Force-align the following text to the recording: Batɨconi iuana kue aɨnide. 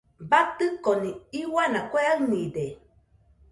Batɨconi 0.29 1.09
iuana 1.39 1.79
kue 1.89 2.01
aɨnide. 2.11 2.65